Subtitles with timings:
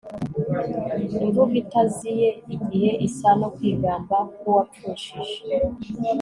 [1.23, 5.39] imvugo itaziye igihe isa no kwigamba k'uwapfushije